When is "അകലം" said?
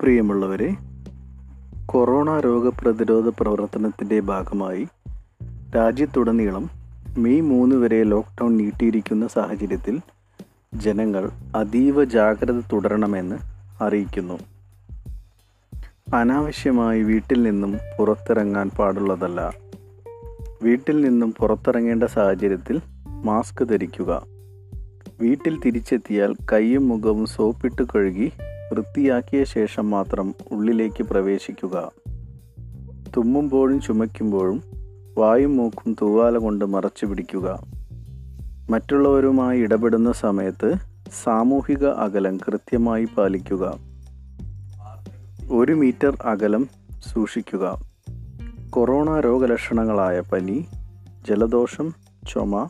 41.86-42.36, 46.24-46.68